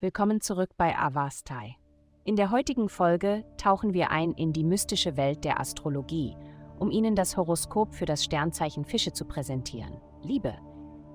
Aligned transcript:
Willkommen 0.00 0.40
zurück 0.40 0.70
bei 0.76 0.98
Avastai. 0.98 1.76
In 2.24 2.34
der 2.34 2.50
heutigen 2.50 2.88
Folge 2.88 3.44
tauchen 3.56 3.94
wir 3.94 4.10
ein 4.10 4.32
in 4.32 4.52
die 4.52 4.64
mystische 4.64 5.16
Welt 5.16 5.44
der 5.44 5.60
Astrologie, 5.60 6.36
um 6.80 6.90
Ihnen 6.90 7.14
das 7.14 7.36
Horoskop 7.36 7.94
für 7.94 8.04
das 8.04 8.24
Sternzeichen 8.24 8.84
Fische 8.84 9.12
zu 9.12 9.24
präsentieren. 9.24 10.00
Liebe, 10.22 10.54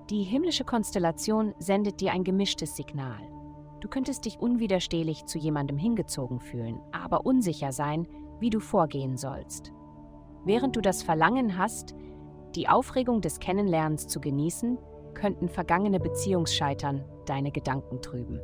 die 0.10 0.24
himmlische 0.24 0.64
Konstellation 0.64 1.54
sendet 1.60 2.00
dir 2.00 2.14
ein 2.14 2.24
gemischtes 2.24 2.78
Signal. 2.78 3.20
Du 3.82 3.90
könntest 3.90 4.24
dich 4.24 4.40
unwiderstehlich 4.40 5.26
zu 5.26 5.38
jemandem 5.38 5.78
hingezogen 5.78 6.40
fühlen, 6.40 6.80
aber 6.94 7.26
unsicher 7.26 7.74
sein, 7.74 8.08
wie 8.40 8.50
du 8.50 8.62
vorgehen 8.62 9.18
sollst. 9.18 9.74
Während 10.46 10.78
du 10.78 10.82
das 10.82 11.04
Verlangen 11.04 11.58
hast, 11.58 11.94
die 12.56 12.70
Aufregung 12.70 13.20
des 13.20 13.40
Kennenlernens 13.40 14.08
zu 14.08 14.22
genießen, 14.22 14.78
könnten 15.18 15.50
vergangene 15.50 16.00
Beziehungsscheitern 16.00 17.04
deine 17.26 17.52
Gedanken 17.52 18.02
trüben. 18.02 18.40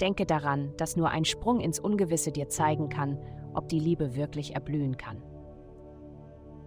Denke 0.00 0.24
daran, 0.24 0.72
dass 0.78 0.96
nur 0.96 1.10
ein 1.10 1.26
Sprung 1.26 1.60
ins 1.60 1.78
Ungewisse 1.78 2.32
dir 2.32 2.48
zeigen 2.48 2.88
kann, 2.88 3.18
ob 3.52 3.68
die 3.68 3.78
Liebe 3.78 4.16
wirklich 4.16 4.54
erblühen 4.54 4.96
kann. 4.96 5.22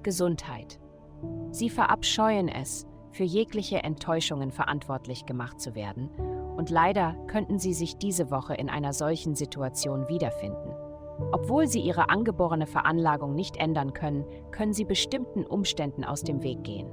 Gesundheit. 0.03 0.79
Sie 1.49 1.71
verabscheuen 1.71 2.47
es, 2.47 2.85
für 3.11 3.23
jegliche 3.23 3.81
Enttäuschungen 3.83 4.51
verantwortlich 4.51 5.25
gemacht 5.25 5.59
zu 5.59 5.73
werden, 5.73 6.09
und 6.55 6.69
leider 6.69 7.15
könnten 7.27 7.57
sie 7.57 7.73
sich 7.73 7.97
diese 7.97 8.29
Woche 8.29 8.53
in 8.53 8.69
einer 8.69 8.93
solchen 8.93 9.33
Situation 9.33 10.07
wiederfinden. 10.07 10.73
Obwohl 11.31 11.67
sie 11.67 11.81
ihre 11.81 12.09
angeborene 12.09 12.67
Veranlagung 12.67 13.33
nicht 13.33 13.57
ändern 13.57 13.93
können, 13.93 14.25
können 14.51 14.73
sie 14.73 14.85
bestimmten 14.85 15.45
Umständen 15.45 16.03
aus 16.03 16.21
dem 16.21 16.43
Weg 16.43 16.63
gehen. 16.63 16.87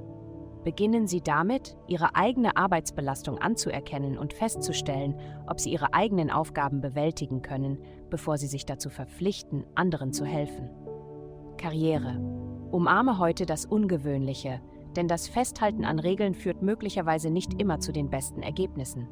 Beginnen 0.63 1.07
Sie 1.07 1.21
damit, 1.21 1.75
Ihre 1.87 2.15
eigene 2.15 2.55
Arbeitsbelastung 2.55 3.37
anzuerkennen 3.37 4.17
und 4.17 4.33
festzustellen, 4.33 5.19
ob 5.45 5.59
Sie 5.59 5.71
Ihre 5.71 5.93
eigenen 5.93 6.31
Aufgaben 6.31 6.79
bewältigen 6.79 7.41
können, 7.41 7.79
bevor 8.09 8.37
Sie 8.37 8.47
sich 8.47 8.65
dazu 8.65 8.89
verpflichten, 8.89 9.65
anderen 9.75 10.13
zu 10.13 10.25
helfen. 10.25 10.69
Karriere. 11.57 12.19
Umarme 12.71 13.19
heute 13.19 13.45
das 13.45 13.65
Ungewöhnliche, 13.65 14.61
denn 14.95 15.07
das 15.07 15.27
Festhalten 15.27 15.83
an 15.83 15.99
Regeln 15.99 16.33
führt 16.33 16.61
möglicherweise 16.61 17.29
nicht 17.29 17.61
immer 17.61 17.79
zu 17.79 17.91
den 17.91 18.09
besten 18.09 18.41
Ergebnissen. 18.41 19.07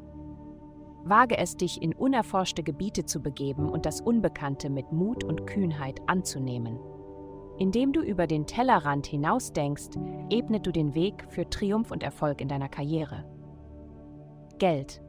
Wage 1.04 1.36
es, 1.36 1.56
dich 1.56 1.82
in 1.82 1.94
unerforschte 1.94 2.62
Gebiete 2.62 3.04
zu 3.04 3.20
begeben 3.20 3.68
und 3.68 3.86
das 3.86 4.00
Unbekannte 4.00 4.70
mit 4.70 4.92
Mut 4.92 5.24
und 5.24 5.46
Kühnheit 5.46 6.00
anzunehmen. 6.06 6.78
Indem 7.62 7.92
du 7.92 8.00
über 8.00 8.26
den 8.26 8.44
Tellerrand 8.44 9.06
hinausdenkst, 9.06 9.90
ebnet 10.30 10.66
du 10.66 10.72
den 10.72 10.96
Weg 10.96 11.24
für 11.28 11.48
Triumph 11.48 11.92
und 11.92 12.02
Erfolg 12.02 12.40
in 12.40 12.48
deiner 12.48 12.68
Karriere. 12.68 13.24
Geld. 14.58 15.00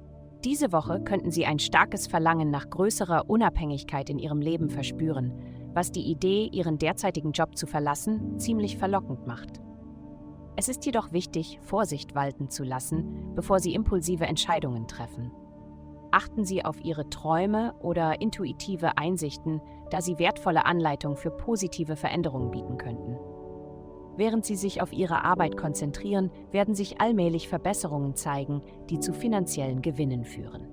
Diese 0.44 0.72
Woche 0.72 1.02
könnten 1.04 1.32
Sie 1.32 1.48
ein 1.48 1.58
starkes 1.58 2.06
Verlangen 2.06 2.52
nach 2.52 2.70
größerer 2.70 3.28
Unabhängigkeit 3.28 4.08
in 4.12 4.20
Ihrem 4.20 4.40
Leben 4.40 4.70
verspüren, 4.70 5.34
was 5.74 5.92
die 5.92 6.04
Idee, 6.04 6.46
Ihren 6.46 6.78
derzeitigen 6.78 7.32
Job 7.32 7.58
zu 7.58 7.66
verlassen, 7.66 8.38
ziemlich 8.38 8.78
verlockend 8.78 9.26
macht. 9.26 9.60
Es 10.56 10.68
ist 10.70 10.86
jedoch 10.86 11.12
wichtig, 11.12 11.58
Vorsicht 11.64 12.14
walten 12.14 12.52
zu 12.52 12.64
lassen, 12.64 13.34
bevor 13.34 13.62
Sie 13.62 13.74
impulsive 13.74 14.28
Entscheidungen 14.28 14.88
treffen. 14.88 15.32
Achten 16.14 16.46
Sie 16.46 16.64
auf 16.64 16.80
Ihre 16.86 17.10
Träume 17.10 17.74
oder 17.80 18.22
intuitive 18.22 19.00
Einsichten, 19.00 19.62
da 19.90 20.00
sie 20.00 20.20
wertvolle 20.20 20.68
Anleitungen 20.68 21.18
für 21.18 21.32
positive 21.32 21.96
Veränderungen 21.96 22.52
bieten 22.52 22.78
könnten. 22.78 23.18
Während 24.16 24.46
Sie 24.46 24.56
sich 24.56 24.80
auf 24.84 24.94
Ihre 24.94 25.24
Arbeit 25.24 25.58
konzentrieren, 25.58 26.30
werden 26.52 26.76
sich 26.76 27.02
allmählich 27.02 27.48
Verbesserungen 27.50 28.16
zeigen, 28.16 28.62
die 28.92 29.00
zu 29.00 29.12
finanziellen 29.12 29.82
Gewinnen 29.82 30.24
führen. 30.24 30.68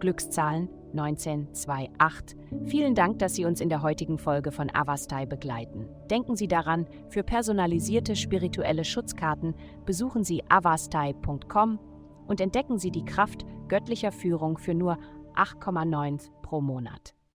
Glückszahlen 0.00 0.70
1928. 0.96 2.38
Vielen 2.64 2.94
Dank, 2.94 3.18
dass 3.18 3.34
Sie 3.34 3.44
uns 3.44 3.60
in 3.60 3.68
der 3.68 3.82
heutigen 3.82 4.16
Folge 4.16 4.50
von 4.50 4.74
Avastai 4.74 5.26
begleiten. 5.26 5.90
Denken 6.10 6.36
Sie 6.36 6.48
daran, 6.48 6.86
für 7.10 7.22
personalisierte 7.22 8.16
spirituelle 8.16 8.84
Schutzkarten 8.84 9.54
besuchen 9.84 10.24
Sie 10.24 10.42
avastai.com 10.48 11.78
und 12.26 12.40
entdecken 12.40 12.78
Sie 12.78 12.90
die 12.90 13.04
Kraft 13.04 13.44
göttlicher 13.68 14.12
Führung 14.12 14.58
für 14.58 14.74
nur 14.74 14.98
8,9 15.34 16.30
pro 16.42 16.60
Monat. 16.60 17.14